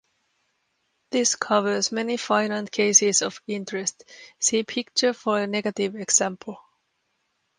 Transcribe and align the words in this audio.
This 1.11 1.35
covers 1.35 1.91
many 1.91 2.17
finite 2.17 2.71
cases 2.71 3.21
of 3.21 3.39
interest; 3.45 4.03
see 4.39 4.63
picture 4.63 5.13
for 5.13 5.37
a 5.39 5.45
negative 5.45 5.95
example. 5.95 6.57